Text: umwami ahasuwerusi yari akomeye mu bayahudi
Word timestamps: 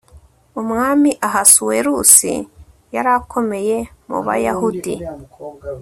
umwami 0.59 1.09
ahasuwerusi 1.27 2.33
yari 2.95 3.09
akomeye 3.19 3.77
mu 4.09 4.19
bayahudi 4.25 4.95